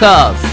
[0.00, 0.46] カーズ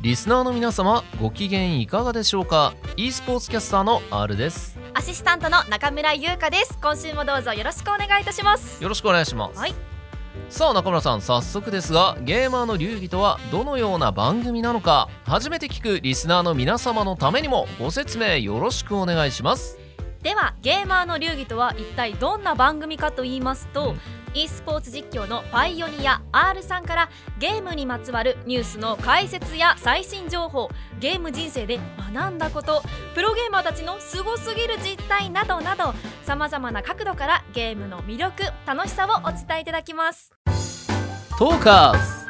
[0.00, 4.78] リスナーの皆様ご機嫌いかがでしょうか？e スポーツキャスターの R です。
[4.94, 6.78] アシスタントの中村優香です。
[6.80, 8.82] 今週もどうぞよろしくお願いいたします。
[8.82, 9.91] よろしくお願いします、はい
[10.52, 19.78] さあ中村さん早速ですがゲーマーの流儀とはどのような番組なのか初めて聞くリスナーの皆様のためにもご説明よろしくお願いします。
[20.22, 30.68] ではゲーマーの流儀とは一体どんな番組かと言いますと、うん e スポーツ実況のパイオニア R さんからゲームにまつわるニュースの解説や最新情報
[31.00, 31.78] ゲーム人生で
[32.12, 32.82] 学んだこと
[33.14, 40.32] プロゲーマーたちのすごすぎる実態などなどさまざまな角度からゲームの魅力楽しさをお伝えいただきます。
[41.38, 42.22] トーカーズ。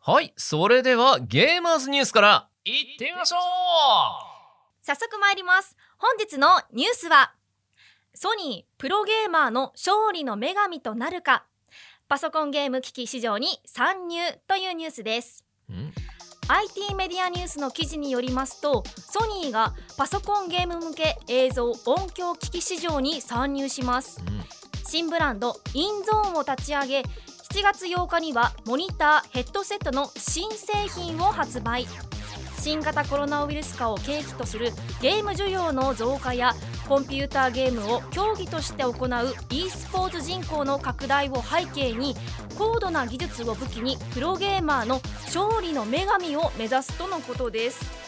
[0.00, 3.36] はいそれではゲーマーズニュースからいってみましょ
[4.82, 5.76] 早速参ります。
[5.98, 7.32] 本日のニュースは
[8.18, 11.44] ソニープロゲーマーの勝利の女神となるか。
[12.08, 15.44] パソコンゲーム機器市場に参入というニュースです。
[16.48, 24.18] IT メディアニュースの記事によりますとソニーがパソコンゲーム向け映像音響機器市場に参入します。
[24.86, 31.86] 新ブランドインゾーンを立ち上げ7月8日にはモニターヘッドセットの新製品を発売
[32.66, 36.52] 新型コロナウイルス化を契機とするゲーム需要の増加や
[36.88, 42.16] コンピューターゲームを競技として行う e スポーツ人口の拡大を背景に
[42.58, 48.04] 高度な技術を武器にプロゲーマーの勝利の女神を目指すとのことです。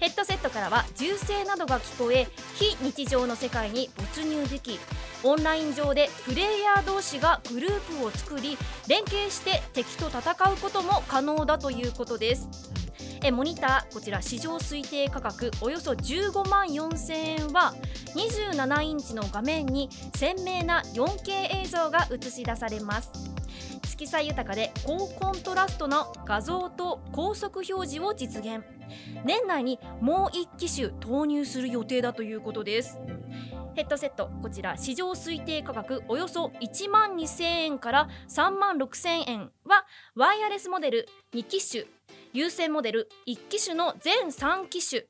[0.00, 4.78] ヘッドセットからは銃声などが聞こえ非日常の世界に没入でき
[5.22, 8.56] オンライン上でプレイヤー同士がグループを作り
[8.88, 12.85] 連携して敵と戦うことも可能だということです。
[13.22, 17.74] えモニターこちら市場推定価格およそ15万4000円は
[18.14, 23.10] 27インチの画面に鮮明な 4K 映像が映し出されます。
[23.84, 28.62] 色彩豊かで高コントラストの画像と高速表示を実現。
[29.24, 32.98] 年内にもう1機種投入する予定だということです。
[33.74, 39.84] ヘッドセットこちら市場推定価格およそ1万2000円から3万6000円は
[40.14, 41.84] ワイヤレスモデル2機種
[42.36, 45.04] 有線モデル1機種の全3機種、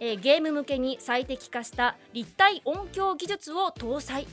[0.00, 4.26] えーゲーム向けに最適化した立体音響技術を搭載。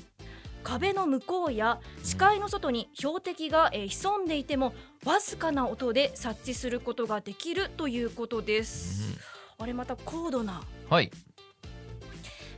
[0.64, 4.74] 壁の向こうや視界の外に標的が、えー潜んでいても
[5.06, 9.16] わずかな音で察知することができるということです、
[9.60, 11.12] あれまた高度なはい。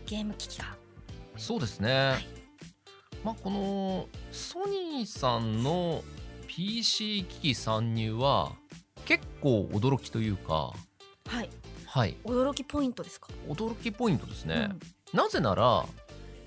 [0.06, 0.68] ゲーム機器が
[1.36, 2.16] そうですね、
[3.25, 6.02] まあこのソニーさんの
[6.47, 8.53] PC 機器参入は
[9.05, 10.73] 結構驚きというか
[11.27, 11.49] はい。
[11.85, 12.17] はい。
[12.25, 14.69] 驚きポイントですか、驚きポイントですね、
[15.13, 15.19] うん。
[15.19, 15.85] なぜなら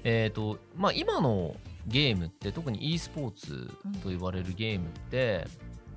[0.04, 3.68] えっ、とまあ今のゲームって特に e スポーツ
[4.02, 5.46] と言われるゲームって、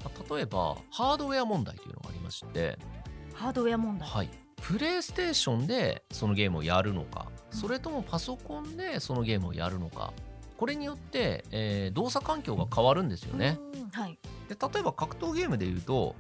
[0.04, 2.80] まあ例えばハードウェア問題というのがありまして、
[3.34, 4.08] ハードウェア問題。
[4.08, 4.30] はい、
[4.62, 7.58] プレイステーションでそのゲームをやるのかうん。
[7.58, 10.14] それともパソコンでそのゲームをやるのか
[10.58, 13.60] これによって、えー動作環境が変わるんですよね。
[13.74, 13.90] うん。
[13.90, 14.18] はい。
[14.48, 16.16] で例えば格闘ゲームで言うと、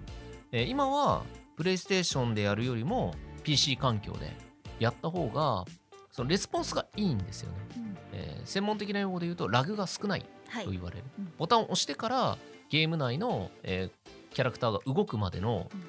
[0.51, 1.23] えー今は
[1.55, 3.13] プレイステーションでやるよりも
[3.43, 4.35] PC 環境で
[4.79, 5.65] やった方が
[6.11, 7.97] そのレスポンスがいいんですよね、うん。
[8.13, 10.65] えー専門的な用語で言うとラグが少ないはい。
[10.65, 11.33] と言われる、うん。
[11.37, 12.37] ボタンを押してから
[12.69, 15.83] ゲーム内の、えーキャラクターが動くまでの、うん。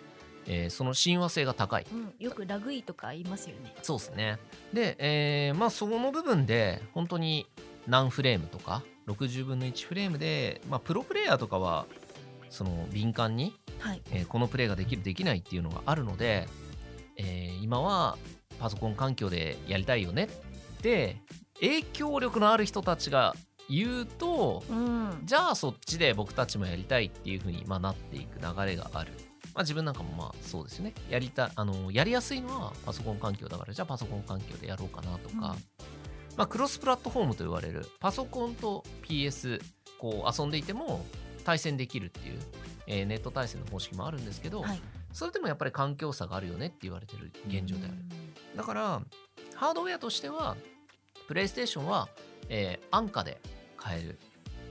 [0.46, 1.86] えーその親和性が高い。
[1.90, 3.74] うん、よくラグイーとか言いますよね。
[3.82, 4.38] そうですね。
[4.72, 7.46] で、えーまあその部分で本当に
[7.86, 11.86] 何フレームとか60分の1フレームで、まあ、プロプレイヤーとかは
[12.52, 14.02] その敏感にはい。
[14.12, 16.46] えーこのプレイができるできないっていうのがあるので、
[17.16, 18.16] えー今は
[18.60, 20.28] パソコン環境でやりたいよねっ
[20.82, 21.16] て
[21.60, 23.34] 影響力のある人たちが
[23.68, 25.20] 言うとうん。
[25.24, 29.12] じゃあそっちで僕たちもやりたいっていう風にまあなっていく流れがある。
[29.54, 30.94] まあ、自分なんかもまあそうですよね。
[31.10, 35.40] やりたあのやりやすいのはパソコン環境だからじゃあパソコン環境でやろうかなとか、うん。
[35.40, 35.54] ま
[36.44, 39.60] あ、クロスプラットフォームと言われるパソコンと PS
[39.98, 41.04] こう遊んでいても
[41.42, 42.38] 対戦できるっていう、
[42.86, 44.80] えーネット対戦の方式もあるんですけど、はい。
[45.12, 47.94] それでもやっぱり環境差があるよねって言われてる現状である。
[48.56, 49.02] だから
[49.54, 50.56] ハードウェアとしては
[51.28, 52.08] プレイステーションは、
[52.48, 53.40] えー安価で
[53.76, 54.18] 買える。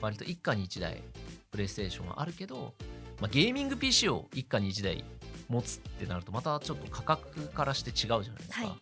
[0.01, 1.03] 割と一家に一台
[1.51, 2.73] プレイステーションはあるけど、
[3.19, 5.03] まあ、ゲーミング PC を一家に一台
[5.47, 8.81] 持つってなるとまたちょっと価格からして違うじゃないですか、はい。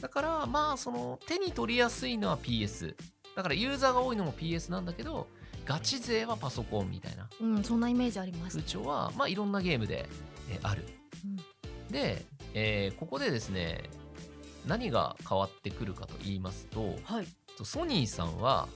[0.00, 2.94] だからまあその手に取りやすいのは PS
[3.34, 5.26] だからユーザーが多いのも PS なんだけど
[5.64, 7.28] ガチ勢はパソコンみたいな。
[7.40, 8.58] うんそんなイメージあります。
[8.58, 10.08] 風潮は、まあ、いろんなゲームで、
[10.50, 10.84] えーある。
[11.24, 11.36] うん。
[11.92, 12.24] で、
[12.54, 13.82] えーここでですね
[14.66, 17.26] 何が変わってくるかと言いますとはい。
[17.62, 18.68] ソニーさんは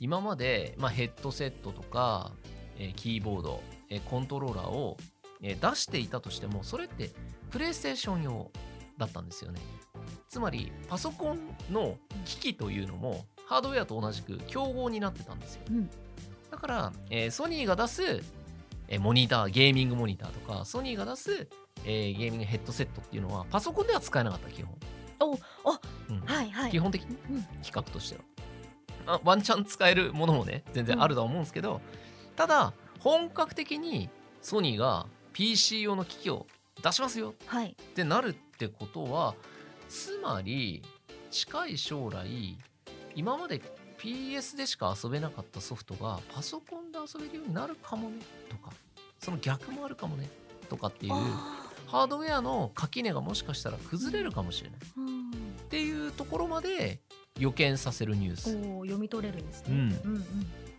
[0.00, 2.32] 今まで、まあ、ヘッドセットとか、
[2.78, 4.96] えーキーボード、えーコントローラーを、
[5.42, 7.10] えー出していたとしてもそれって
[7.50, 8.50] プレイステーション用
[8.98, 9.60] だったんですよね。
[10.28, 11.38] つまりパソコン
[11.70, 15.62] の機器というのもハードウェアと同じく競合になってたんですよ。
[15.70, 15.90] うん
[16.50, 18.02] だから、えーソニーが出す、
[18.88, 21.48] えーモニターゲーミングモニターとかソニーが出す、
[21.84, 24.74] えーゲーミングヘッドセットっていうのはパソコンでは使えなかった基本。
[25.20, 26.20] おあうん。
[26.20, 26.70] はいはい。
[26.70, 27.42] 基本的にうん。
[27.62, 28.16] 企画として
[29.06, 31.80] は、あワンチャン使えるものもね全然あるとは思うんですけど、
[32.36, 34.08] ただ本格的に
[34.42, 36.46] ソニーが PC 用の機器を
[36.82, 37.34] 出しますよ。
[37.46, 37.70] はい。
[37.70, 39.34] ってなるってことは
[39.88, 40.82] つまり
[41.30, 42.56] 近い将来
[43.14, 43.60] 今まで
[43.98, 48.16] PS でしか遊べなかったソフトがパソコンで遊べるようになるかもね
[48.48, 48.72] とか
[49.18, 50.28] その逆もあるかもね
[50.68, 54.80] とかっていうあハードウェアの垣根がもしかしたら崩れるかもしれない。
[54.80, 55.30] ーうん。
[55.30, 55.32] っ
[55.70, 57.00] ていうところまで
[57.38, 58.52] 予見させるニュース。
[58.52, 59.68] 読み取れるんですね。
[59.70, 59.76] うん。
[59.76, 60.24] うんうん。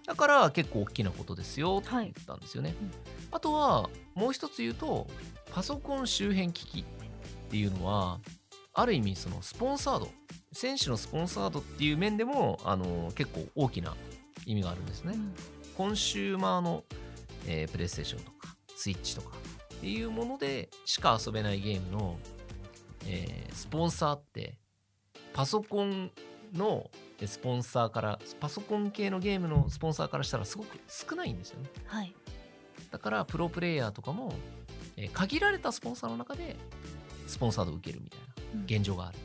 [0.05, 2.91] だから結構大きなことですよってはい言ったんですよね、うん。
[3.31, 5.07] あとはもう一つ言うと
[5.51, 6.85] パソコン周辺機器っ
[7.49, 8.19] ていうのは
[8.79, 10.09] ある意味そのスポンサード
[10.53, 13.95] 選手のスポンサードっていう面でもあの結構大きな
[14.45, 15.33] 意味があるんですね、うん。
[15.77, 16.83] コンシューマーの、
[17.45, 19.29] えープレイステーションとかスイッチとか
[19.75, 22.17] っていうものでしか遊べないゲームの、
[23.05, 24.57] えースポンサーって
[25.33, 26.11] パソコン
[26.53, 26.89] の
[27.25, 31.69] スポンサーからパソコン系のゲームのスポンサーからしたらすごく少ないんですよね。
[31.85, 32.15] はい。
[32.91, 34.33] だからプロプレイヤーとかも、
[34.97, 36.55] えー限られたスポンサーの中で
[37.29, 38.63] スポンサードを受けるみたいなうん。
[38.65, 39.17] 現状がある。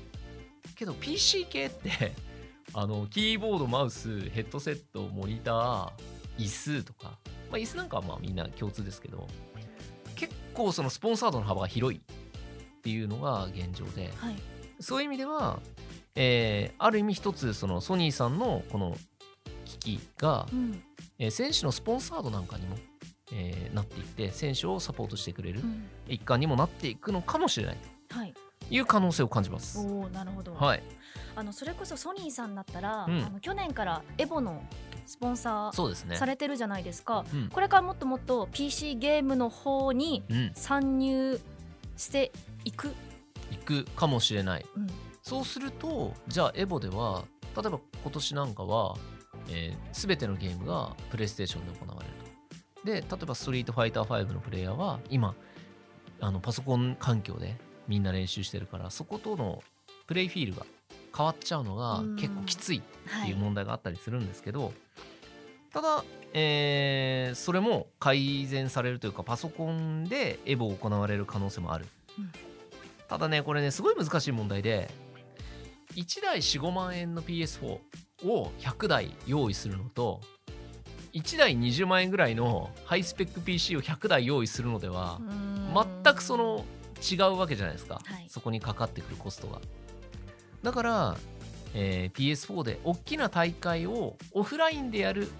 [0.76, 2.12] けど PC 系って
[2.74, 5.92] あのキーボードマウスヘッドセットモニター
[6.38, 7.18] 椅子とか、
[7.50, 9.28] まあ、椅子なんかはまあみんな共通ですけど
[10.16, 14.36] 結構そのスポンサードの幅が広いっていうのが現状ではい。
[14.80, 15.60] そういう意味では、
[16.16, 18.96] えーある意味一つそのソニーさんのこの
[19.64, 20.82] 機器が、うん。
[21.18, 22.76] えー選手のスポンサードなんかにも、
[23.32, 25.88] えーなっていって選手をサポートしてくれるうん。
[26.08, 27.88] 一環にもなっていくのかもしれないと
[28.24, 28.34] い。
[28.78, 29.78] う可能性を感じます。
[29.78, 30.54] おおなるほど。
[30.54, 30.82] はい、
[31.36, 33.24] あのそれこそソニーさんだったら、うん。
[33.24, 34.62] あの去年からエボの
[35.06, 36.16] スポンサーそうですね。
[36.16, 36.26] さ。
[36.26, 37.48] れてるじゃないですか、うん。
[37.48, 41.40] これからもっともっと PC ゲームの方にうん、参入
[41.96, 42.32] して
[42.64, 42.94] いく、
[43.50, 44.66] 行くかもしれない。
[44.76, 44.86] うん。
[45.22, 47.24] そうするとじゃあエボでは
[47.56, 48.94] 例えば今年なんかは、
[49.48, 52.14] えー、全てのゲームがプレイステーションで行われる
[52.82, 52.84] と。
[52.84, 55.34] で例えば「ストリートファイター5」のプレイヤーは今
[56.20, 57.56] あのパソコン環境で
[57.88, 59.62] みんな練習してるからそことの
[60.06, 60.66] プレイフィールが
[61.16, 62.16] 変わっちゃうのがうん。
[62.16, 64.72] 結構きついはいっていう問題があったりするんですけど、
[65.72, 71.86] ただ、えーそれも改善されるというかパソコンでエボを行われる可能性もある、
[72.18, 72.30] うん。
[73.08, 74.90] ただねこれねすごい難しい問題で
[75.94, 77.78] 1台45万円の PS4
[78.26, 80.20] を100台用意するのと
[81.12, 85.20] 1台20万円ぐらいのハイスペック PC を100台用意するのでは
[86.02, 86.64] 全くその
[87.12, 88.26] 違うわけじゃないですか、はい。
[88.28, 89.60] そこにかかってくるコストが。
[90.62, 91.16] だから、
[91.74, 95.30] えー PS4 で大きな大会をオフラインでやるっ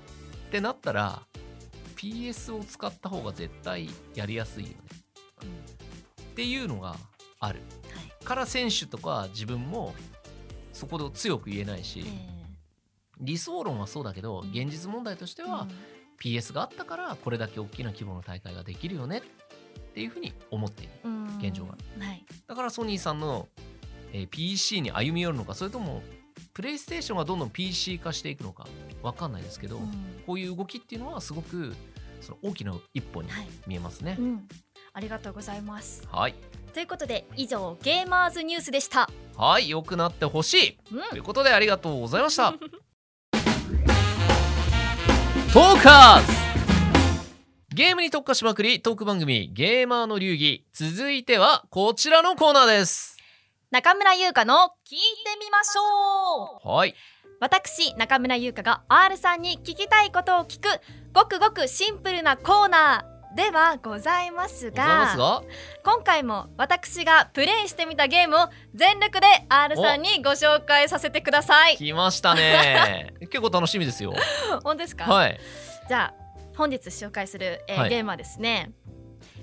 [0.51, 1.23] てなったら
[1.97, 4.77] PS を使った方が絶対やりやすいよね。
[5.43, 5.49] うん。
[6.25, 6.97] っていうのが
[7.41, 7.61] ある。
[7.95, 8.25] はい。
[8.25, 9.95] から選手とか自分も
[10.73, 12.35] そこで強く言えないし、え
[13.21, 14.51] 理想論はそうだけどうん。
[14.51, 15.67] 現実問題としてーは、
[16.21, 19.23] PS があったからこれだけ大きな規模の大会ができるよねっ
[19.95, 20.93] ていうふうに思っている。
[21.05, 21.14] うん
[21.49, 21.73] 現状が。
[21.73, 22.25] はい。
[22.47, 23.49] だからソニーさんの、
[24.13, 26.03] えー PC に歩み寄るのかそれとも
[26.53, 28.67] プレイステーションがどんどん PC 化していくのか
[29.03, 29.91] わかんないですけど、うん。
[30.27, 31.75] こういう動きっていうのはすごく
[32.21, 33.49] その大きな一歩にはい。
[33.67, 34.17] 見えますね。
[34.19, 34.23] う。
[34.23, 34.49] ん。
[34.93, 36.07] ありがとうございます。
[36.11, 36.35] はい、
[36.73, 39.11] ということで以上ゲーマーズニュースでした。
[39.37, 40.79] はい、良くなってほしい。
[40.93, 41.03] うん。
[41.11, 42.55] ということでありがとうございました。
[45.53, 46.44] トーカーズ
[47.75, 50.65] ゲームに特化しまくりトーク番組ゲーマーの流儀。
[50.73, 53.17] 続いてはこちらのコーナーです。
[53.73, 56.69] 中村優香の聞いてみましょう。
[56.77, 56.95] はい。
[57.41, 60.69] 私中村優香が R さんに聞きたいことを聞く
[61.13, 65.43] ごくごくシンプルなコーナーではございますが
[65.85, 71.77] 今回も私がプレイしてみたゲームを全力で R さんにご紹介させてください。
[71.77, 73.15] 来ましたね。
[73.33, 74.15] 結構楽しみですよ。
[74.63, 75.41] 本当ですか、はい。
[75.89, 76.24] じゃあ
[76.57, 77.91] 本日紹介する、えーはい。
[77.91, 78.73] ゲームはですね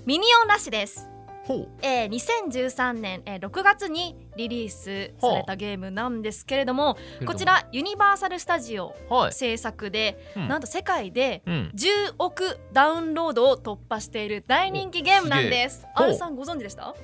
[0.04, 1.08] ミニオンラッシュです。
[1.44, 7.24] ほえー、2013年、えー、6月にリリースされたゲームなんですけれどもう。
[7.24, 10.48] こちらユニバーサル・スタジオはい、制作で、うん。
[10.48, 15.84] なんと世界でうん、10億ダウンロードを突破している大人気ゲームなんです。
[15.96, 16.94] R さんご存知でした？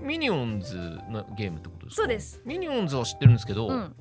[0.00, 0.76] ミニオンズ
[1.08, 2.02] のゲームってことですか？
[2.02, 2.42] そうです。
[2.44, 3.94] ミニオンズは知ってるんですけど、うん。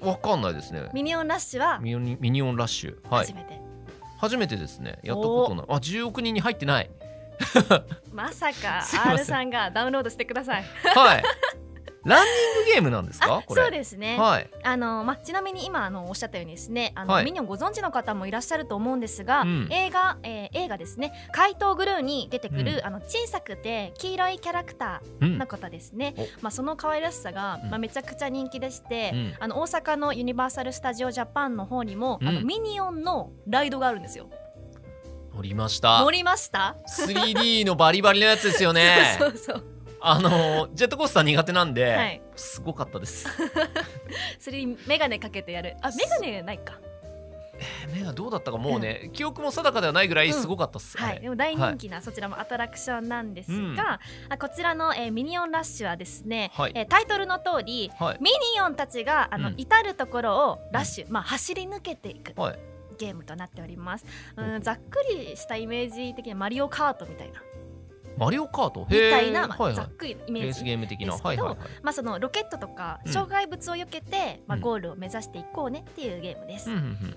[0.00, 0.88] わかんないですね。
[0.94, 2.96] ミニオンラッシュはミニミニオンラッシュ。
[3.10, 3.26] はい。
[3.26, 3.59] 初めて、
[4.20, 4.98] 初めてですね。
[5.02, 5.66] やったことない。
[5.68, 6.90] あ10億人に入ってない。
[8.12, 10.64] まさか R さんがダウンロードしてください。
[10.94, 11.22] はい
[12.04, 13.36] ランニングゲームなんですか？
[13.36, 13.62] あこれ。
[13.62, 14.50] そうですね、はい。
[14.62, 17.24] あのま、ちなみに今あのおっしゃったようにですねあの、はい。
[17.24, 19.68] ミニオンご存知の方もいらっしゃると思うんですが、うん。
[19.70, 22.86] 映画、えー映画ですね「怪盗グルー」に出てくる、うん。
[22.86, 26.22] あの小さくて黄色いキャラクタうんーの方ですね、お。
[26.40, 27.70] まあ、その可愛らしさが、うん。
[27.70, 29.34] まあ、めちゃくちゃ人気でして、うん。
[29.38, 32.28] あの大阪のユニバーサル・スタジオ・ジャパンの方にも、うん。
[32.28, 34.28] あのミニオンのライドがあるんですよ。
[35.34, 36.00] 乗りました。
[36.02, 39.16] 乗りました？3D のバリバリのやつですよね。
[39.18, 39.64] そうそうそう
[40.02, 42.22] あのジェットコースター苦手なんで、はい。
[42.36, 43.28] すごかったです。
[44.38, 45.76] それにメガネかけてやる？
[45.82, 46.78] あメガネないか。
[47.62, 51.12] え目がどうだったかもうね、記憶も定かではないぐらいすごかったっす、あれ。
[51.12, 54.00] はい、でも大人気なそちらもアトラクションなんですが、
[54.34, 56.72] うこちらの、えーミニオンラッシュはですね、はい。
[56.74, 58.18] えータイトルの通りはい。
[58.20, 59.54] ミニオンたちがあの、うん。
[59.58, 62.58] 至る所をラッシュ、まあ、走り抜けていくはい。
[62.98, 64.04] ゲームとなっております、
[64.36, 67.40] ううんん、ざっくりしたイメージ的にマリオカートみたいな
[68.20, 68.86] マリオカート？
[68.88, 71.12] みたいな、まあざっくりのイメージゲーム的な。
[71.12, 71.68] ですけどはいはいはい。
[71.82, 73.12] まあ、そのロケットとかうん。
[73.12, 74.62] 障害物を避けて、まあ、うん。
[74.62, 76.70] ゴールを目指していこうねっていうゲームです、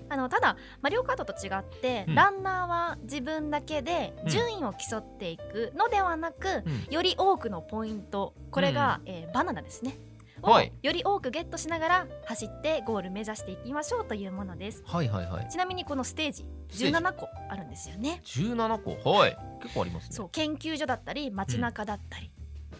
[0.08, 2.14] あのただマリオカートと違って、うん。
[2.14, 4.30] ランナーは自分だけでうん。
[4.30, 6.92] 順位を競っていくのではなく、うん。
[6.92, 9.96] より多くのポイントこれが、えーバナナですね
[10.44, 10.72] を、はい。
[10.82, 14.82] より多くゲットしながら走ってゴール目指していきましょうというものです。
[14.86, 15.48] はいはいはい。
[15.48, 18.20] ちなみにこのステージステージ？17個あるんですよね。
[18.24, 19.10] 17個？
[19.10, 19.36] はい。
[19.62, 20.16] 結構ありますね。
[20.16, 22.30] そう研究所だったり街中だったり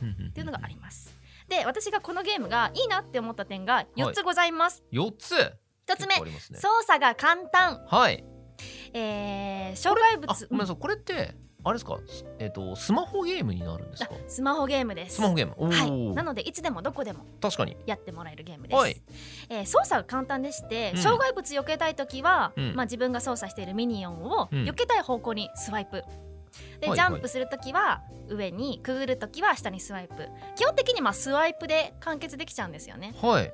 [0.03, 0.29] うん。
[0.29, 1.17] っていうのがあります、
[1.49, 6.33] で私がこのゲームがいいなって思った点が4つございます、4つ？1つ目ね。
[6.55, 8.25] 操作が簡単、はい。
[8.93, 10.77] えー、障害あ物ごめんなさい。
[10.77, 11.99] これってあれですか？
[12.07, 15.17] すえっ、とスマホゲームになるんですあかスマホゲームです。
[15.17, 15.55] スマホゲーム。
[15.57, 16.15] おはい、ー。
[16.15, 17.77] なのでいつでもどこでも確かに。
[17.87, 19.01] やってもらえるゲームです、はい。
[19.49, 21.03] えー操作が簡単でして、うん。
[21.03, 22.75] 障害物避けたい時は、うん。
[22.75, 24.65] まあ、自分が操作しているミニオンをうん。
[24.65, 26.05] 避けたい方向にスワイプ、
[26.81, 26.97] で、はい。
[26.97, 30.29] ジャンプする時は上にくぐる時は下にスワイプ。
[30.57, 33.15] 基本的にまあスワイプで完結できちゃうんですよね。
[33.21, 33.53] はい。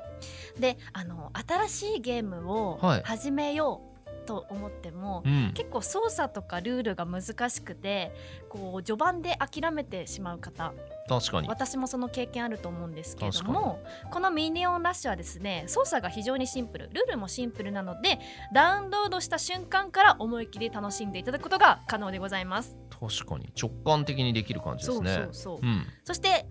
[0.59, 3.03] であの新しいゲームをはい。
[3.05, 3.90] 始めよう
[4.31, 5.53] と思っても、うん。
[5.55, 8.13] 結構操作とかルールが難しくて
[8.49, 10.73] こう序盤で諦めてしまう方
[11.09, 11.49] 確かに。
[11.49, 13.83] 私もその経験あると思うんですけれども
[14.13, 18.21] このミニオンラッシュはですね操作が非常にシンプルルールもシンプルなので
[18.55, 22.77] ダウンロードした瞬間から思い切り楽しんでいただくことが可能でございます。
[22.89, 23.53] 確かに。
[23.61, 25.15] 直感的にできる感じですね。
[25.15, 25.87] そうそうそう、うん。
[26.05, 26.47] そして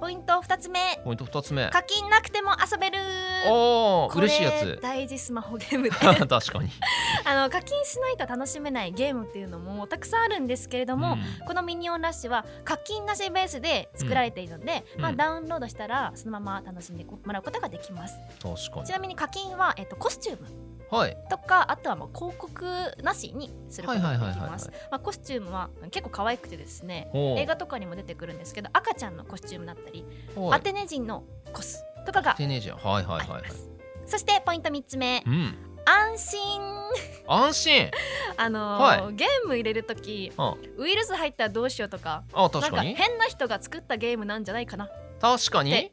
[0.00, 0.80] ポイント2つ目。
[1.04, 1.68] ポイント2つ目。
[1.68, 2.98] 課金なくても遊べる。
[3.48, 4.78] おーこれ嬉しいやつ。
[4.80, 5.90] 大事スマホゲームで。
[6.00, 6.70] 確かに。
[7.26, 11.46] あの課金しないと楽しめないゲームっていうのもたくさんあるんですけれども、うん。
[11.46, 15.14] このミニオンラッシュは課金なしベースで作られているので、まあ、うん。
[15.14, 18.16] うんダウンロードしたらそのまま楽しんでもらうことができます。
[18.42, 20.48] 確かちなみに課金は、えっと、コスチューム。
[20.48, 21.16] にはい。
[21.28, 22.64] とかあとはもう広告
[23.02, 24.40] なしにすることができはいはいはいはい。
[24.40, 24.70] はいます。
[24.90, 30.04] まあコスチュームは結構可愛くてですね映画とかにも出てくるんですけど赤ちゃんのコスチュームだったり、
[30.34, 33.42] はいアテネ人のコスとかがテネージャーはいはいはい。
[33.42, 33.50] はい
[34.06, 35.22] そしてポイント3つ目。
[35.24, 35.54] うん。
[35.84, 36.60] 安心。
[37.28, 37.90] 安心。
[38.36, 39.14] あのーはい。
[39.14, 42.88] ゲーム入れるときあウイルス入ったらどうしようとかあ確かに。
[42.88, 44.88] なんか変な人が作ったゲームなんじゃないかな。
[45.20, 45.70] 確かに。
[45.70, 45.92] で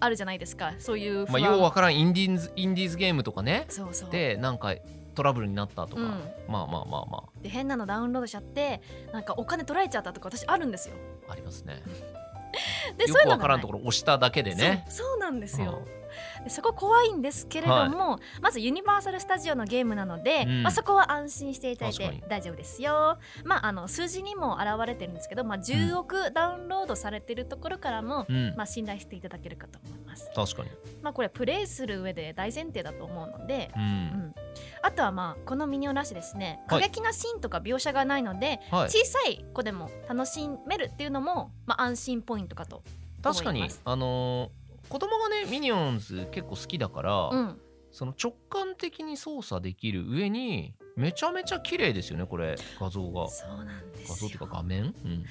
[0.00, 0.74] あるじゃないですか。
[0.78, 3.66] そういう不まあ安、ようわからんインディーズインディーズゲームとかね。
[3.68, 4.10] そうそう。
[4.10, 4.74] でなんか
[5.14, 6.08] トラブルになったとか、うん。
[6.48, 8.80] まあまあまあまで変なのダウンロードしちゃって
[9.12, 10.94] なんかお金取られちゃったとか私あるんですよ。
[11.28, 11.82] あありますね。
[12.96, 13.38] でよそういうのがない。
[13.38, 14.86] くわからんところ押しただけでね。
[14.88, 15.99] そうなんですよ、で
[16.48, 20.62] そこ怖いんですけれども、まずユニバーサル・スタジオのゲームなので、うん。
[20.62, 23.18] まあ、そこは安心していただいて大丈夫ですよ。
[23.44, 30.30] まあ、あの数字にも表れてるんですけど、まあ、10億ダウンロードされてるところからも、うん、うんまあ、信頼していただけるかと思います。
[30.34, 30.70] 確かに。
[31.02, 33.84] まあ、これプレイする上で大前提だと思うので、ううん。
[33.84, 34.34] ん、
[34.82, 36.62] あとはまあこのミニオンラッシュですね。
[36.68, 36.84] 過はい。
[36.84, 38.90] 激なシーンとか描写がないので、はい。
[38.90, 42.82] 小さい子でも楽しめるっていうのも、まあ、安心ポイントかと
[43.22, 43.80] 確かに思います。
[43.84, 44.59] あのー
[44.90, 47.60] 子供がねミニオンズ結構好きだから、うん、
[47.92, 53.28] その直感的に操作できる上にめちゃめちゃ綺麗ですよねこれ画像が。
[53.28, 54.06] そうなんですよ。
[54.08, 55.24] 画像っていうか画面、うん、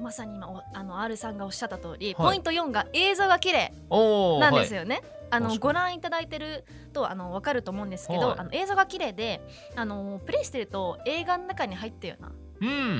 [0.00, 2.26] まさに今おあの R さんがおっしゃった通り、はい。
[2.26, 3.72] ポイント4が映像が綺麗
[4.40, 5.00] なんですよ、よね。
[5.30, 5.58] あの確かに。
[5.58, 8.38] ご覧いただいてるとあの分かると思うんですけど、はい。
[8.40, 9.40] あの映像が綺麗で
[9.76, 12.45] あのプレイしてると映画の中に入ったようなうん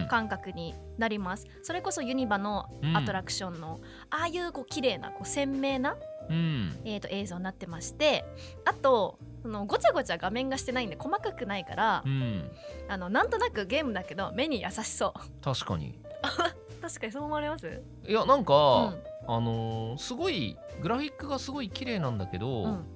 [0.09, 1.47] 感覚になります。
[1.63, 5.97] それこそユニバのアトラクションの、ああいうこう綺麗なこう鮮明な、
[6.29, 6.77] うん。
[6.85, 8.25] えー、と映像になってまして
[8.65, 12.51] あとそのごちゃごちゃ画面がしてないんで細かくないから、うん。
[12.89, 15.45] あのなんとなくゲームだけど目に優しそう。
[15.45, 15.99] 確かに。
[16.83, 17.83] 確かにそう思われます？
[18.07, 18.95] いやなんか、
[19.27, 22.87] あのーすごいグラフィックがすごい綺麗なんだけど、うんうん。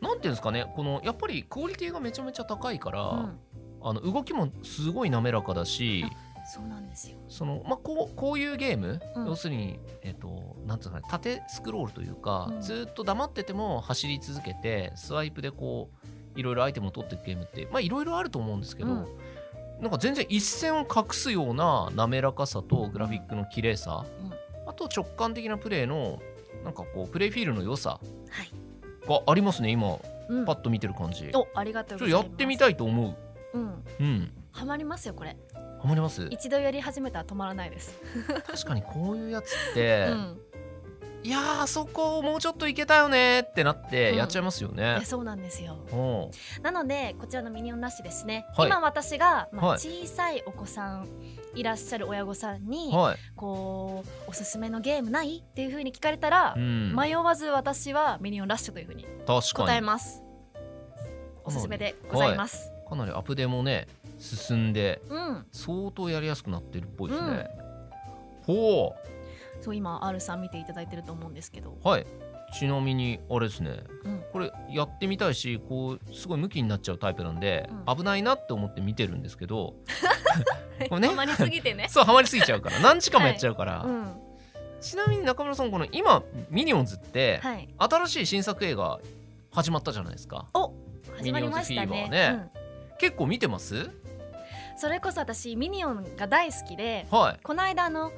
[0.00, 3.38] なんていうんですかねこのやっぱりクオリティがめちゃめちゃ高いから、うん
[3.82, 6.04] あの動きもすごい滑らかだし
[6.52, 7.18] そうなんですよ。
[7.28, 9.26] その、まあ、こうこういうゲーム、うん。
[9.26, 12.60] 要するに、えっとなんていうのかね縦スクロールというか、うん。
[12.60, 15.90] ずっと黙ってても走り続けてスワイプでこ
[16.36, 19.06] ういろいろアイテムを取っていくゲームってまあいろいろあると思うんですけど、うん。
[19.80, 24.04] なんか全然一線を画すような滑らかさとグラフィックの綺麗さ、
[24.66, 26.20] あと直感的なプレーの
[26.64, 29.08] なんかこうプレイフィールの良さはい。
[29.08, 29.96] がありますね今。
[30.28, 30.44] うん。
[30.44, 33.16] パッと見てる感じ、ありがとうやってみたいと思う
[33.54, 33.84] うん。
[34.00, 34.32] うん。
[34.52, 35.36] ハマりますよこれ。
[35.80, 36.26] ハマります？
[36.30, 37.98] 一度やり始めたら止まらないです。
[38.46, 40.40] 確かにこういうやつって、 うん。
[41.22, 44.16] いやーあそこもうちょっといけたよねってなってうん。
[44.16, 44.82] やっちゃいますよいね。
[44.82, 45.76] や、そうなんですよ。
[46.62, 48.68] なのでこちらのミニオンラッシュですね、はい。
[48.68, 51.08] 今私が、まあはい小さいお子さん
[51.54, 59.68] いらっしゃる親御さんに、はい、こうおすすめのゲームないっていう風に聞かれたらう、ん、迷わず私はミニオンラッシュという風に確かに。
[59.68, 60.22] 答えます。
[61.44, 63.86] おすすめでございます、かなりアップデーもね
[64.18, 65.46] 進んでうん。
[65.52, 67.48] 相当やりやすくなってるっぽいですね、
[68.42, 68.94] ほ
[69.60, 72.06] そう今 R さん見ていただいてると思うんですけど、うはい。
[72.52, 73.84] ちなみにあれですね。
[74.04, 79.74] うん、これやってみたいしこうすごいムキになっちゃうタイプなんで、う危ないなって思って見てるんですけど。
[80.88, 81.86] これねハマりすぎてね。
[81.90, 82.80] そうハマりすぎちゃうから。
[82.80, 84.12] 何時間もやっちゃうから、うん。
[84.80, 87.68] ちなみに中村さんこの今ミニオンズって、はい。
[87.78, 88.98] 新しい新作映画
[89.52, 90.48] 始まったじゃないですか。
[90.54, 90.72] お
[91.18, 92.10] 始まりましたミニオンズフィーバね。
[92.10, 92.59] ーね
[93.00, 93.74] 結構見てます？
[93.74, 94.00] うん
[94.76, 97.40] それこそ私ミニオンが大好きではい。
[97.42, 98.10] この間あの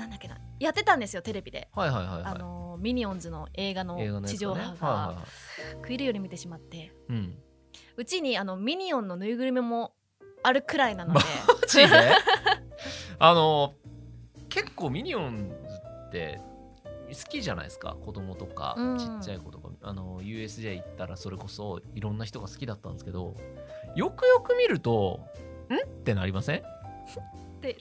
[0.00, 2.22] なんだっけなやってたんですよテレビで、はいはいはいはい。
[2.24, 5.22] あのミニオンズの映画の地上波が
[5.76, 6.92] 食い入るように見てしまって。
[7.08, 7.38] うん。
[7.96, 9.92] うちにあのミニオンのぬいぐるみも
[10.42, 11.20] あるくらいなので。
[11.62, 11.86] マジで？
[13.20, 13.74] あの
[14.48, 15.54] 結構ミニオンズ
[16.08, 16.40] って
[17.10, 17.94] 好きじゃないですか？
[18.04, 18.98] 子供とか、うん。
[18.98, 19.68] ちっちゃい子とか。
[19.82, 23.36] あの USJ 行ったらそれこそいろんな人が好きだったんですけど
[23.94, 25.20] よくよく見ると
[25.70, 25.74] ん？
[25.74, 26.58] ってなりません？
[26.58, 26.60] っ
[27.60, 27.78] て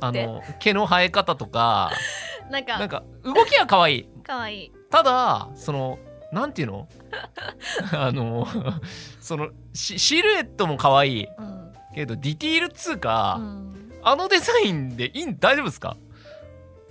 [0.00, 1.90] の毛の生え方とか
[2.50, 2.78] なんか。
[2.78, 4.08] なんか動きは可愛い。
[4.22, 4.64] かわい。
[4.66, 5.98] いただその
[6.32, 6.88] なんていうの？
[7.92, 8.46] あの
[9.20, 11.26] そのシシルエットも可愛い。
[11.26, 15.96] うん、けどディティールっつうか、うん、あのデザインでいいん大丈夫ですか？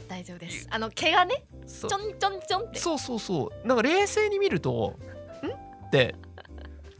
[0.07, 0.67] 大丈夫です。
[0.71, 2.79] あの毛がねそちょんちょんちょんって。
[2.79, 3.67] そうそうそう。
[3.67, 4.95] なんか冷静に見ると
[5.43, 5.87] ん？
[5.87, 6.15] って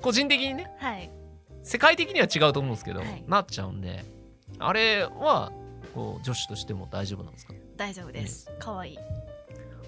[0.02, 0.72] 個人的にね。
[0.80, 1.10] はい
[1.68, 3.24] 世界的には違うと思うんですけど、はい。
[3.28, 4.06] なっちゃうんで
[4.60, 5.52] あれは
[5.94, 7.54] こう女子としても大丈夫なんですか？
[7.76, 8.50] 大丈夫です。
[8.60, 8.98] かわいい。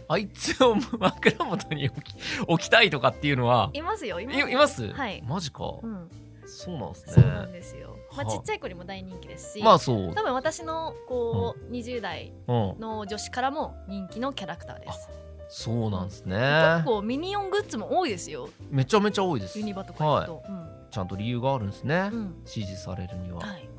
[0.10, 2.16] あいつを枕元に置き
[2.48, 5.22] 置きたいとかっていうのはいますよいますいいます、はい。
[5.26, 6.10] マジか、うん。
[6.48, 8.38] そうなんですそうなんねですよ、まあ、はあ。
[8.38, 15.10] ちっちゃい子にも大人気ですし、まあそう、多分私のこう、20代うん、の女子からも人気のキャラクターです。
[15.48, 16.38] そうなんですね。
[16.78, 18.50] 結構ミニオングッズも多いですよ。
[18.72, 19.60] めちゃめちゃ多いです。
[19.60, 20.44] ユニバとか行くと、
[20.90, 22.20] ちゃんと理由があるんですね、うん。
[22.20, 23.70] うん支持されるには、はい、はい。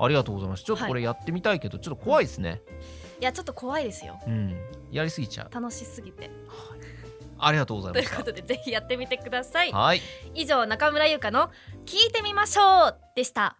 [0.00, 0.64] ありがとうございます。
[0.64, 2.62] ちょっとこれやってみたいけど、ちょっと怖いですね。
[3.20, 4.20] いやちょっと怖いですよ。
[4.26, 4.56] うん。
[4.92, 5.54] やりすぎちゃう。
[5.54, 6.30] 楽しすぎて。
[7.40, 8.14] ありがとうござといました。
[8.14, 9.72] いうことでぜひやってみてください。
[9.72, 10.00] はい。
[10.34, 11.50] 以上中村優香の
[11.84, 13.58] 聞いてみましょうでした。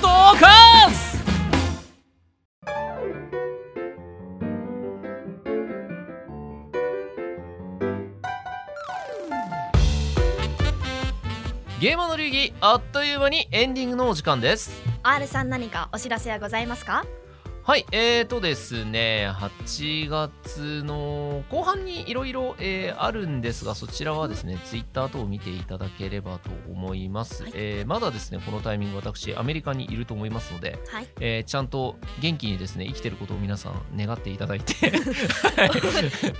[0.00, 1.19] ドカン
[11.80, 14.70] ゲームの流儀あっという間にエンディングのお時間です。
[15.02, 17.06] R さん何かお知らせはございますか？
[17.62, 22.56] はいえーとですね8月の後半にいろいろ
[22.96, 27.52] あるんですがそちらはですねツイッター等を見ていただければと思います、はい。
[27.54, 31.08] えーまだですねこのタイミング私アメリカにいると思いますのではい。
[31.20, 34.74] えーちゃんと元気にですね生きてることを皆さん願っていただいて。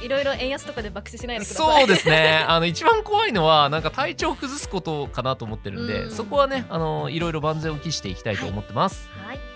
[0.02, 1.80] いろいろ円安とかで爆死しないでください。
[1.80, 2.44] そうですね。
[2.48, 6.10] あの一番怖いのはなんか体調を崩すことかなと思ってるんでうん。
[6.10, 9.49] そこはねあのいろいろ万全を期していきたいと思ってます、はい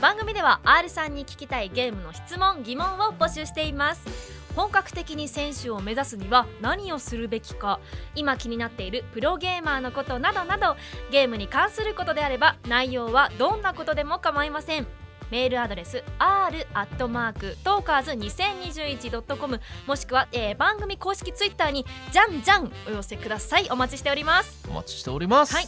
[0.00, 4.36] 番組では R さんに聞きたいゲームの質問疑問を募集しています。
[4.54, 7.78] 本格的に選手を目指すには何をするべきか
[8.14, 10.76] 今気になっているプロゲーマーのことなどなど
[11.10, 14.86] ゲームに関することであれば内容はどんなことでも構いません。
[15.30, 23.68] メールアドレス r アットマークトーカーズ 2021.com もしくは、えー番組公式ツイッターにじゃんじゃんお寄せください。
[23.70, 24.66] お待ちしております。
[24.70, 25.66] お待ちしております、はい。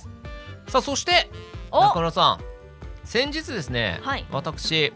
[0.68, 1.30] さあそして
[1.70, 1.82] お！
[1.82, 2.57] 中村さん
[3.08, 4.26] 先日ですね、はい。
[4.30, 4.92] 私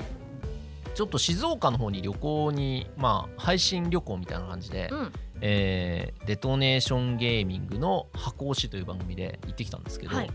[0.94, 5.12] ちょっと静岡の方に旅行にまあ配信旅行みたいな感じで、うん。
[5.40, 10.30] えーデトネーションゲーミングの箱推しという番組で行ってきたんですけど、はい。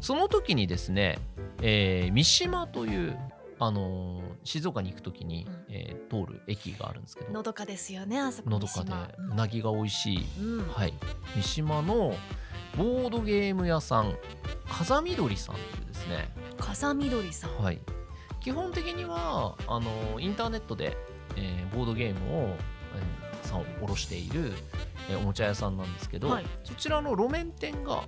[0.00, 1.18] その時にですね、
[1.60, 3.18] えー三島という、
[3.58, 5.74] あのー静岡に行く時に、うん。
[5.74, 8.92] えー通る駅があるんですけどのどかですよねあそこのどかで
[9.30, 10.68] うなぎが美味しい、うん、うん。
[10.68, 10.94] はい、
[11.36, 12.14] 三島の
[12.76, 14.16] ボードゲーム屋さん
[14.68, 17.62] 風見鶏さんというですね、風見鶏さん。
[17.62, 17.80] はい、
[18.40, 20.96] 基本的にはあのインターネットで、
[21.36, 22.58] えーボードゲームを、えー
[23.48, 24.52] さんを卸している、
[25.10, 26.46] えーおもちゃ屋さんなんですけど、はい。
[26.64, 28.04] そちらの路面店が、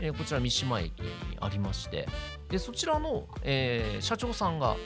[0.00, 1.06] えーこちら三島駅に
[1.40, 2.08] ありまして
[2.48, 4.76] でそちらの、えー社長さんが、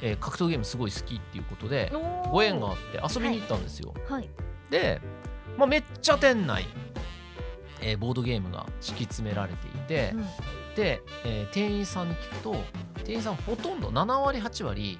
[0.00, 1.92] えー格闘ゲームすごい好きっていうことで
[2.30, 3.92] ご縁があって遊びに行ったんですよ。
[4.08, 4.28] はい。
[4.70, 5.00] で、
[5.58, 6.64] まあ、めっちゃ店内、
[7.82, 10.26] えーボードゲームが敷き詰められていて、うん。
[10.74, 12.56] で、えー店員さんに聞くと
[13.04, 14.98] 店員さんほとんど7割8割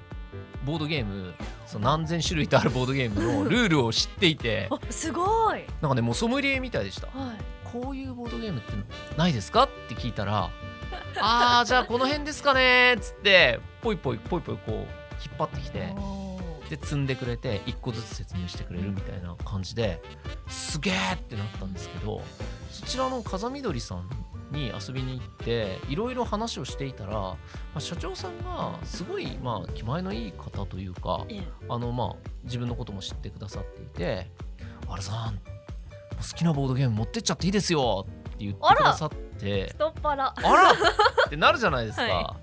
[0.65, 1.33] ボードゲーム
[1.65, 5.63] その何千種類とあるボードゲームの ルールを知っていてあすごい。
[5.81, 7.07] なんかねもうソムリエみたいでした。
[7.07, 7.37] はい。
[7.71, 8.73] こういうボードゲームって
[9.17, 10.51] ないですかって聞いたら
[11.19, 14.85] あーじゃあこの辺ですかねっつってポイポイポイポイこう引っ
[15.39, 15.93] 張ってきて
[16.69, 20.01] で積んでくれて1個ずつ説明してくれるみたいな感じで
[20.47, 22.21] すげーってなったんですけど
[22.73, 24.09] そちらの風見鶏さん
[24.51, 27.37] に遊びに行っていろいろ話をしていたら、ま
[27.75, 31.43] あ、社長さんがすごいまあ気前のいい方というかええ。
[31.69, 34.31] あのまあ自分のことも知ってくださっていて
[34.89, 35.41] 「あれさん好
[36.35, 39.09] きなボードゲーム持ってっちゃっていいですよ」って言ってくださっ
[39.39, 39.75] て
[40.35, 42.03] あらってなるじゃないですか。
[42.11, 42.35] は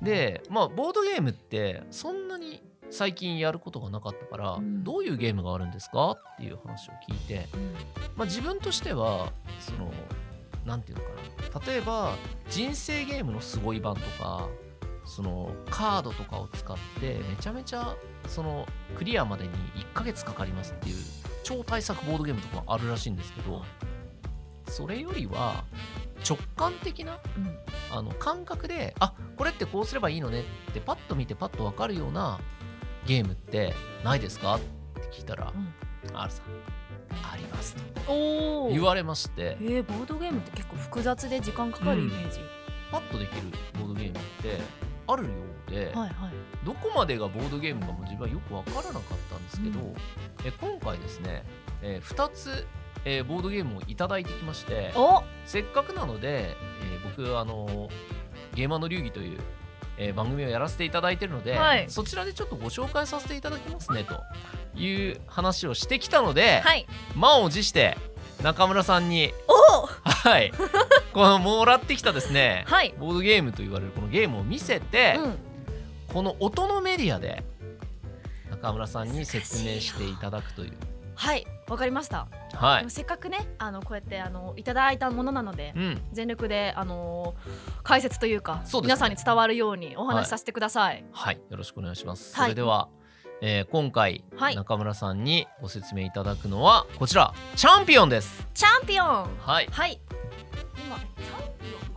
[0.00, 4.84] でまあボードゲームってそんなに最近やることがなかったから、うん。
[4.84, 6.12] どういうゲームがあるんですか？
[6.12, 7.74] っていう話を聞いて、うん。
[8.16, 9.92] まあ、自分としてはその
[10.64, 11.10] なんていうのか
[11.60, 11.66] な。
[11.66, 12.14] 例えば
[12.50, 14.48] 人生ゲームのすごい版とか
[15.04, 17.96] そのカードとかを使ってめちゃめちゃ
[18.26, 20.96] そのクリアまでに1ヶ月かかりますっていう
[21.42, 23.62] 超大作ボードゲームとかあるらしいんですけど
[24.66, 25.64] それよりは
[26.28, 27.58] 直感的なうん。
[27.90, 32.38] あの感覚であこれってこうすればいいのねってパッと見てパッと分かるような
[33.08, 34.56] ゲームってないですか？
[34.56, 35.72] って聞いたらうん
[36.16, 36.44] 「R さん
[37.32, 37.74] あります」
[38.06, 38.68] と。
[38.70, 39.56] 言われまして。
[39.60, 42.40] えー、ボードゲームって結構複雑で時間かかるイメージ、
[42.92, 43.42] パッとできる
[43.78, 44.60] ボードゲームって
[45.06, 45.30] あるよ
[45.68, 46.10] うで、はいはい。
[46.64, 49.94] どこまでがボードゲームかも自分はよく分からなかったんですけど、うん。
[50.44, 51.44] え今回ですね、
[51.82, 52.66] え2つ、
[53.04, 55.22] えーボードゲームをいただいてきましてお。
[55.46, 56.50] せっかくなので、
[56.82, 57.88] えー僕あの
[58.54, 59.40] ゲーマーの流儀という、
[59.98, 61.86] えー番組をやらせていただいてるので、はい。
[61.88, 64.22] そちらでちょっとご紹介させていただきますねと
[64.78, 66.86] いう話をしてきたので、はい。
[67.14, 67.96] 満を持して
[68.42, 69.32] 中村さんに
[70.04, 70.52] はい。
[71.12, 72.94] このもらってきたですねはい。
[72.98, 75.38] ボードゲームと言われるこのゲームを見せて、うん。
[76.12, 77.44] この音のメディアで
[78.50, 80.72] 中村さんに説明していただくという。
[81.14, 82.90] はいわかりました、はい。
[82.90, 88.80] せっかくねあのこうやってあのいただいたものなので、うん、全力であのー解説というかね。
[88.82, 90.16] 皆さんに伝わるようにおはい。
[90.16, 91.04] 話しさせてください。
[91.12, 92.34] はい、よろしくお願いします。
[92.36, 92.46] はい。
[92.46, 92.88] それでは、
[93.40, 94.56] えー今回、はい。
[94.56, 97.32] 中村さんにご説明いただくのはこちら。
[97.56, 98.46] チャンピオンです。
[98.54, 99.06] チャンピオン。
[99.06, 100.00] はい、はい。
[100.86, 101.22] 今チャンピ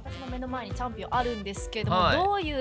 [0.05, 0.13] オン。
[0.13, 2.17] 私の目の前にチャンピオンあるんですけれども、はい。
[2.17, 2.57] どういう、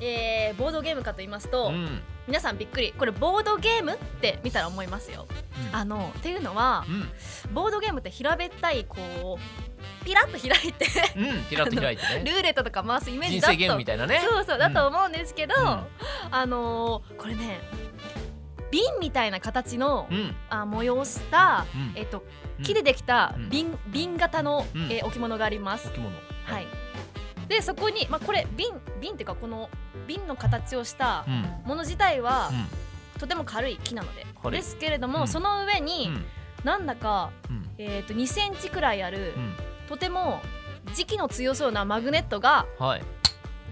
[0.00, 2.92] えーボードゲームかと言いますと、うん、皆さんびっくり。
[2.96, 5.26] これボードゲームって見たら思いますよ。
[5.72, 12.30] あのっていうのはうん、ボードゲームって平べったいこうピラッと開いてうん、うん、ピラッと開いてルね。
[12.32, 14.22] ーレットとか回すイメージだと人生ゲームみたいなね。
[14.28, 15.86] そうそうだと思うんですけど、うん。
[16.30, 17.60] あのーこれね
[18.70, 21.92] 瓶みたいな形の、うん、あ催した、うん。
[21.94, 22.24] えっと
[22.58, 22.64] うん。
[22.64, 23.48] 木でできたうん。
[23.48, 24.82] 瓶,、瓶型の、うん。
[24.90, 25.88] えー置物があります。
[25.88, 26.10] 置物。
[26.44, 26.66] はい、
[27.48, 28.68] でそこに、まあ、これ瓶
[29.00, 29.70] 瓶っていうかこの
[30.06, 32.50] 瓶の形をしたうん、もの自体は、
[33.14, 34.26] うん、とても軽い木なので。
[34.50, 35.28] ですけれども、うん。
[35.28, 36.24] その上に、うん、
[36.64, 39.54] なんだか、うん、えー、と2センチくらいある、うん、
[39.88, 40.40] とても
[40.94, 43.02] 磁気の強そうなマグネットがはい、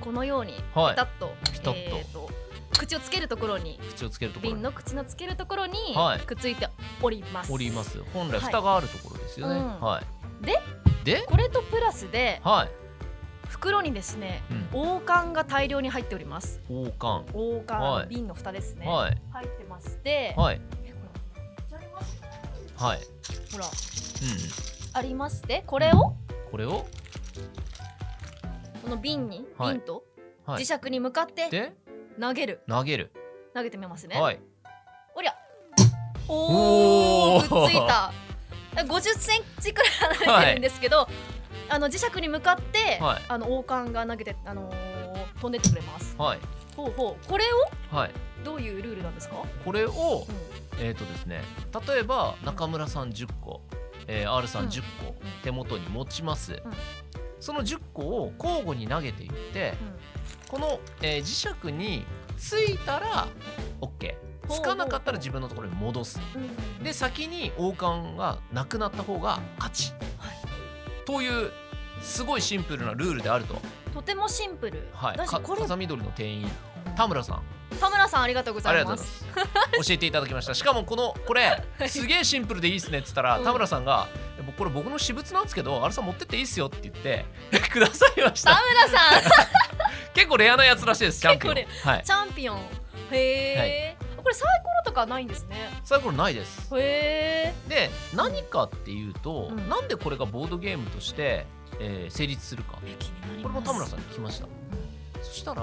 [0.00, 0.94] このようにはい。
[0.94, 1.96] ピタッと,、ピタッと。
[1.96, 2.44] えーと
[2.76, 4.54] 口をつけるところに口をつけるところに。
[4.56, 6.20] 瓶の口のつけるところにはい。
[6.20, 6.68] くっついて
[7.00, 7.52] おります。
[7.52, 8.02] おります。
[8.12, 8.40] 本来はい。
[8.40, 9.54] 蓋があるところですよね。
[9.54, 9.80] うん。
[9.80, 10.02] は
[10.42, 10.44] い。
[10.44, 10.60] で、
[11.04, 12.68] で、これとプラスではい、
[13.54, 16.60] 袋にですねうん、王冠が大量に入っております。
[16.68, 17.24] 王冠。
[17.32, 18.08] 王冠、はい。
[18.08, 20.60] 瓶の蓋ですね、はい、入ってまして、はい、
[22.76, 22.98] はい、
[23.52, 23.64] ほら。
[23.64, 23.70] うん、
[24.92, 26.14] ありましてこれを？
[26.50, 26.86] これを、
[28.82, 29.74] この瓶に、はい。
[29.74, 30.04] 瓶と
[30.44, 30.62] はい。
[30.64, 31.72] 磁、石に向かってで？
[32.20, 32.60] 投げる。
[32.68, 33.12] 投げる。
[33.54, 34.40] 投げてみますね、はい。
[35.14, 35.34] おりゃ。
[36.28, 38.12] おおくっついた。
[38.74, 41.08] 50センチくらい離れてるんですけど、
[41.68, 43.22] あの磁石に向かって、はい。
[43.29, 45.05] あの王冠が投げて、あのー
[45.40, 46.14] 飛んでってくれます。
[46.16, 46.38] はい、
[46.74, 47.29] ほうほう。
[47.29, 47.44] これ
[47.92, 48.11] をはい。
[48.44, 49.94] どういうルールなんですか、これをう、ん。
[50.81, 51.42] えーとですね、
[51.87, 53.61] 例えば中村さん10個、
[54.07, 56.62] えー、R さん10個手元に持ちます、
[57.40, 59.74] その10個を交互に投げていって
[60.48, 62.05] この、えー磁石に
[62.38, 63.29] ついたら
[63.81, 64.14] OK
[64.48, 66.20] つかなかったら自分のところに戻す。
[66.35, 66.46] うんう
[66.81, 66.85] ん。
[66.85, 69.92] で先に王冠がなくなった方が勝ち、
[71.16, 71.50] はいという
[72.00, 73.61] すごいシンプルなルールであると、
[73.92, 76.50] とてもシンプル、はい、か私これ風緑の店員。
[76.96, 77.42] 田村さん。
[77.81, 79.88] 田村さんありがとうございありがとうますございます。
[79.88, 80.55] 教えていただきました。
[80.55, 83.44] しかもこのこれすげえシンプルでいいっすねっつったら、うん。
[83.44, 87.24] 田村さんが「でもこれ僕の私物なんですけどあれさん持ってっていいっすよ」って言って
[87.70, 88.55] くださいました。
[88.55, 89.22] 田村さん。
[90.14, 91.55] 結構レアなやつらしいですチャンピオン。
[91.55, 92.03] 結はい。
[92.05, 92.59] チャンピオン。
[93.11, 95.44] へえ、これサイコロとかないんです。
[95.46, 96.74] ねサイコロないです。
[96.78, 99.68] へえで何かっていうと、うん。
[99.68, 101.46] なんでこれがボードゲームとして、
[101.80, 102.78] えー成立するか。
[103.42, 104.46] これも田村さんに聞きました。
[105.22, 105.62] そしたら、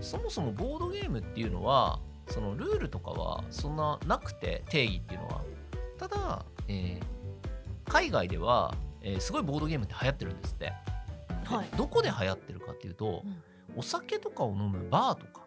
[0.00, 1.98] そもそもボードゲームっていうのは
[2.28, 5.40] そのルールとかはそんななくて定義っていうのは。
[5.98, 7.06] ただ、えー
[7.90, 10.72] 海外では、えーすごいボードゲームって流行ってるんですって、で
[11.56, 11.68] はい。
[11.76, 13.42] どこで流行ってるかっていうと、うん。
[13.78, 15.45] お酒とかを飲むバーとか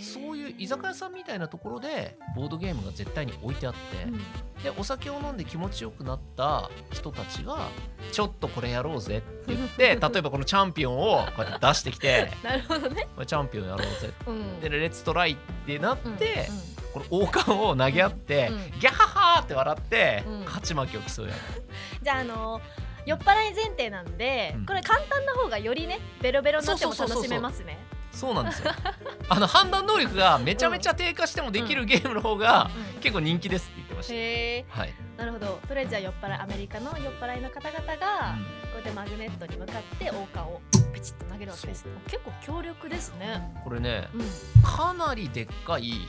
[0.00, 4.18] そういう居酒屋さんみたいなところでボードゲームが絶対に置いてあって、うん。
[4.62, 7.68] でお酒を飲んで気持ちよくなった人たちが
[8.12, 13.08] ちょっとこれやろうぜって言って 例えばこのチャンピオンをこうやって出してきて なるほどね。
[13.14, 14.60] これチャンピオンやろうぜうん。
[14.60, 18.80] でレッツトライってなって、うんこの王冠を投げ合って、うん。
[18.80, 20.44] ギャハハーって笑って、うん。
[20.46, 21.32] 勝ち負けを競い合う
[22.02, 22.62] じゃああの
[23.04, 24.66] 酔っ払い前提なんで、うん。
[24.66, 27.78] これ簡単な方がよりねベロベロになっても楽しめますね
[28.12, 28.70] そうなんですよ。
[29.28, 34.16] あの判断能力がめちゃめちゃ低下してもできるゲームの方がうん結構人気ですって言ってました、へ
[34.58, 35.60] えはい、なるほど。
[35.68, 40.60] とりあえずじゃあ酔っ払いアメリカの酔っ払いの方々が、こうやってマグネットに向かって王冠を
[40.92, 41.86] ペチッと投げるわけです。
[42.06, 43.54] 結構強力ですね。
[43.62, 44.20] これねうん。
[44.20, 44.28] うん
[44.62, 46.08] かなりでっかい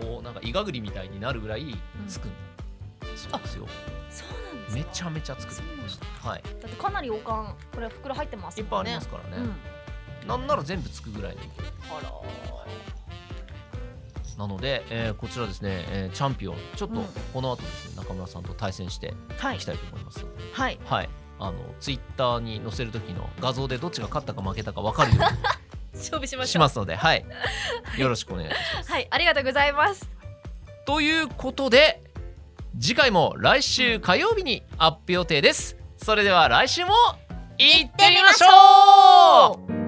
[0.00, 1.76] こうなんかイガグリみたいになるぐらい
[2.08, 2.32] つくん
[3.16, 3.66] そうですよ。
[4.10, 4.78] そうなんですか。
[4.78, 6.42] めちゃめちゃつくって言ってましたはい。
[6.42, 9.71] だってかなり王冠これ袋入ってますいっぱいありますかからね、うん
[10.26, 11.40] なんなら全部つくぐらいの
[11.90, 12.12] あら
[14.38, 16.56] なので、えーこちらですね、えーチャンピオン。
[16.76, 17.06] ちょっとうん。
[17.32, 20.78] この後ですね中村さんと対戦してはいいきたいと思います、はい。
[20.84, 21.08] はい。
[21.38, 25.38] あのツイッターに載せる時の画像でどっちが勝ったか負けたか分かるように
[25.98, 27.24] 勝負しましますので、はい、
[27.98, 28.90] よろしくお願いします。
[28.90, 30.08] はいありがとうございます。
[30.86, 32.02] ということで
[32.80, 35.76] 次回も来週火曜日にアップ予定です。
[35.98, 36.92] それでは来週も
[37.58, 39.81] 行ってみましょう